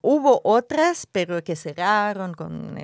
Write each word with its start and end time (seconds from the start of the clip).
Hubo 0.00 0.40
otras, 0.44 1.06
pero 1.06 1.42
que 1.42 1.56
cerraron 1.56 2.34
con 2.34 2.76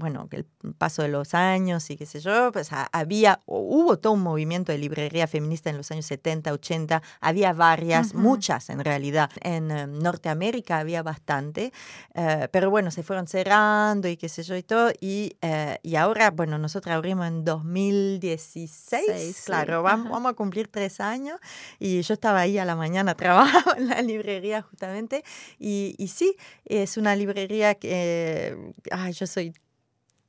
bueno, 0.00 0.28
el 0.30 0.46
paso 0.78 1.02
de 1.02 1.08
los 1.08 1.34
años 1.34 1.90
y 1.90 1.96
qué 1.96 2.06
sé 2.06 2.20
yo, 2.20 2.50
pues 2.52 2.70
había, 2.92 3.40
hubo 3.46 3.98
todo 3.98 4.14
un 4.14 4.22
movimiento 4.22 4.72
de 4.72 4.78
librería 4.78 5.26
feminista 5.26 5.68
en 5.70 5.76
los 5.76 5.90
años 5.90 6.06
70, 6.06 6.52
80, 6.52 7.02
había 7.20 7.52
varias, 7.52 8.14
muchas 8.14 8.70
en 8.70 8.82
realidad. 8.84 9.30
En 9.42 9.70
eh, 9.70 9.86
Norteamérica 9.86 10.78
había 10.78 11.02
bastante, 11.02 11.72
eh, 12.14 12.48
pero 12.50 12.70
bueno, 12.70 12.90
se 12.90 13.02
fueron 13.02 13.26
cerrando 13.26 14.08
y 14.08 14.16
qué 14.16 14.28
sé 14.28 14.42
yo 14.42 14.56
y 14.56 14.62
todo, 14.62 14.90
y, 15.00 15.36
eh, 15.42 15.78
y 15.82 15.96
ahora, 15.96 16.30
bueno, 16.30 16.56
nosotros 16.58 16.94
abrimos 16.94 17.26
en 17.26 17.44
2016, 17.44 19.42
claro, 19.44 19.82
vamos, 19.82 20.10
vamos, 20.10 20.32
a 20.32 20.34
cumplir 20.34 20.68
tres 20.68 21.00
años, 21.00 21.38
y 21.78 22.00
yo 22.00 22.14
estaba 22.14 22.40
ahí 22.40 22.56
a 22.58 22.64
la 22.64 22.76
mañana, 22.76 23.14
trabajaba 23.20 23.76
en 23.76 23.88
la 23.88 24.00
librería 24.02 24.62
justamente, 24.62 25.24
y, 25.58 25.94
y 25.98 26.08
sí, 26.08 26.36
es 26.78 26.96
una 26.96 27.16
librería 27.16 27.74
que, 27.74 28.74
ay, 28.90 29.12
yo 29.12 29.26
soy 29.26 29.52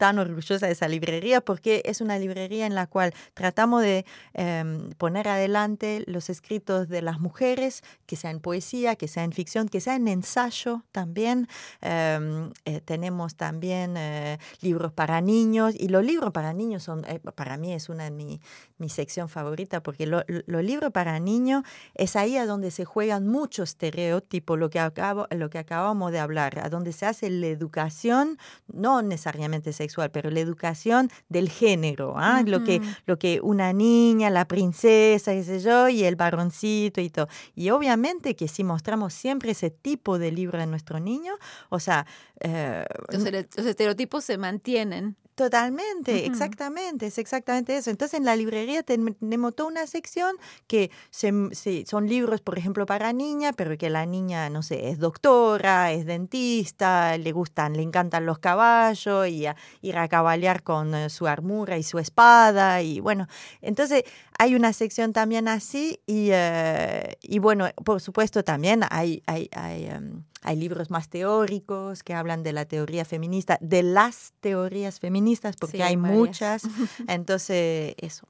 tan 0.01 0.17
orgullosa 0.17 0.65
de 0.65 0.71
esa 0.71 0.87
librería 0.87 1.41
porque 1.41 1.83
es 1.85 2.01
una 2.01 2.17
librería 2.17 2.65
en 2.65 2.73
la 2.73 2.87
cual 2.87 3.13
tratamos 3.35 3.83
de 3.83 4.03
em, 4.33 4.89
poner 4.93 5.27
adelante 5.27 6.03
los 6.07 6.31
escritos 6.31 6.89
de 6.89 7.03
las 7.03 7.19
mujeres, 7.19 7.83
que 8.07 8.15
sea 8.15 8.31
en 8.31 8.39
poesía, 8.39 8.95
que 8.95 9.07
sea 9.07 9.23
en 9.23 9.31
ficción, 9.31 9.69
que 9.69 9.79
sea 9.79 9.95
en 9.95 10.07
ensayo 10.07 10.83
también. 10.91 11.47
Em, 11.81 12.51
eh, 12.65 12.81
tenemos 12.83 13.35
también 13.35 13.93
eh, 13.95 14.39
libros 14.61 14.91
para 14.91 15.21
niños 15.21 15.75
y 15.77 15.89
los 15.89 16.03
libros 16.03 16.31
para 16.31 16.51
niños 16.51 16.81
son, 16.81 17.05
eh, 17.05 17.19
para 17.19 17.57
mí 17.57 17.71
es 17.71 17.87
una 17.87 18.05
de 18.05 18.11
mi, 18.11 18.41
mi 18.79 18.89
sección 18.89 19.29
favorita 19.29 19.83
porque 19.83 20.07
los 20.07 20.23
lo 20.27 20.61
libros 20.63 20.91
para 20.91 21.19
niños 21.19 21.61
es 21.93 22.15
ahí 22.15 22.37
a 22.37 22.47
donde 22.47 22.71
se 22.71 22.85
juegan 22.85 23.27
muchos 23.27 23.69
estereotipos, 23.69 24.57
lo 24.57 24.71
que, 24.71 24.79
acabo, 24.79 25.27
lo 25.29 25.51
que 25.51 25.59
acabamos 25.59 26.11
de 26.11 26.17
hablar, 26.17 26.57
a 26.57 26.69
donde 26.69 26.91
se 26.91 27.05
hace 27.05 27.29
la 27.29 27.47
educación, 27.47 28.39
no 28.67 29.03
necesariamente 29.03 29.73
sexual, 29.73 29.90
pero 30.11 30.29
la 30.29 30.39
educación 30.39 31.09
del 31.29 31.49
género, 31.49 32.13
¿ah? 32.17 32.43
lo, 32.45 32.63
que, 32.63 32.81
lo 33.05 33.17
que 33.17 33.39
una 33.41 33.73
niña, 33.73 34.29
la 34.29 34.45
princesa, 34.45 35.31
qué 35.33 35.43
sé 35.43 35.59
yo, 35.59 35.89
y 35.89 36.03
el 36.03 36.15
varoncito 36.15 37.01
y 37.01 37.09
todo. 37.09 37.27
Y 37.55 37.69
obviamente 37.69 38.35
que 38.35 38.47
si 38.47 38.63
mostramos 38.63 39.13
siempre 39.13 39.51
ese 39.51 39.69
tipo 39.69 40.19
de 40.19 40.31
libro 40.31 40.61
a 40.61 40.65
nuestro 40.65 40.99
niño, 40.99 41.33
o 41.69 41.79
sea... 41.79 42.05
Eh, 42.39 42.85
los 43.11 43.65
estereotipos 43.65 44.23
se 44.23 44.37
mantienen. 44.37 45.15
Totalmente, 45.35 46.25
exactamente, 46.25 47.07
es 47.07 47.17
exactamente 47.17 47.77
eso. 47.77 47.89
Entonces 47.89 48.19
en 48.19 48.25
la 48.25 48.35
librería 48.35 48.83
tenemos 48.83 49.55
toda 49.55 49.69
una 49.69 49.87
sección 49.87 50.35
que 50.67 50.91
son 51.09 52.07
libros, 52.07 52.41
por 52.41 52.57
ejemplo, 52.57 52.85
para 52.85 53.13
niña, 53.13 53.53
pero 53.53 53.77
que 53.77 53.89
la 53.89 54.05
niña, 54.05 54.49
no 54.49 54.61
sé, 54.61 54.89
es 54.89 54.99
doctora, 54.99 55.91
es 55.93 56.05
dentista, 56.05 57.17
le 57.17 57.31
gustan, 57.31 57.73
le 57.77 57.81
encantan 57.81 58.25
los 58.25 58.39
caballos 58.39 59.27
y 59.27 59.47
ir 59.81 59.97
a 59.97 60.07
caballar 60.09 60.63
con 60.63 60.93
eh, 60.93 61.09
su 61.09 61.27
armura 61.27 61.77
y 61.77 61.83
su 61.83 61.97
espada 61.97 62.81
y 62.81 62.99
bueno, 62.99 63.27
entonces 63.61 64.03
hay 64.37 64.53
una 64.55 64.73
sección 64.73 65.13
también 65.13 65.47
así 65.47 66.01
y, 66.05 66.29
eh, 66.31 67.17
y 67.21 67.39
bueno, 67.39 67.69
por 67.85 68.01
supuesto 68.01 68.43
también 68.43 68.81
hay, 68.89 69.23
hay, 69.27 69.49
hay 69.53 69.85
em, 69.85 70.23
hay 70.41 70.55
libros 70.55 70.89
más 70.89 71.09
teóricos 71.09 72.03
que 72.03 72.13
hablan 72.13 72.43
de 72.43 72.53
la 72.53 72.65
teoría 72.65 73.05
feminista, 73.05 73.57
de 73.61 73.83
las 73.83 74.33
teorías 74.39 74.99
feministas, 74.99 75.55
porque 75.57 75.83
hay 75.83 75.97
muchas. 75.97 76.63
Entonces, 77.07 77.95
eso 77.97 78.27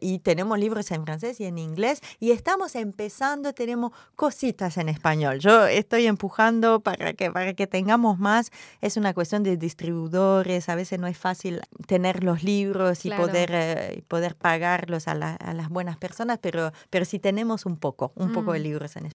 y 0.00 0.18
tenemos 0.20 0.58
libros 0.58 0.90
en 0.90 1.04
francés 1.04 1.40
y 1.40 1.44
en 1.44 1.58
inglés 1.58 2.00
y 2.18 2.32
estamos 2.32 2.74
empezando, 2.74 3.52
tenemos 3.52 3.92
cositas 4.16 4.76
en 4.76 4.88
español. 4.88 5.38
Yo 5.38 5.66
estoy 5.66 6.06
empujando 6.06 6.80
para 6.80 7.12
que, 7.12 7.30
para 7.30 7.54
que 7.54 7.66
tengamos 7.66 8.18
más. 8.18 8.50
Es 8.80 8.96
una 8.96 9.14
cuestión 9.14 9.42
de 9.42 9.56
distribuidores, 9.56 10.68
a 10.68 10.74
veces 10.74 10.98
no 10.98 11.06
es 11.06 11.18
fácil 11.18 11.60
tener 11.86 12.24
los 12.24 12.42
libros 12.42 13.04
y 13.04 13.10
poder, 13.10 13.50
eh, 13.52 14.02
poder 14.08 14.34
pagarlos 14.34 15.08
a, 15.08 15.14
las 15.14 15.68
buenas 15.68 15.96
personas, 15.96 16.38
pero, 16.40 16.72
pero 16.90 17.04
sí 17.04 17.18
tenemos 17.18 17.66
un 17.66 17.76
poco, 17.76 18.12
un 18.14 18.32
poco 18.32 18.52
de 18.52 18.60
mm. 18.60 18.62
libros 18.62 18.96
en 18.96 19.06
español. 19.06 19.08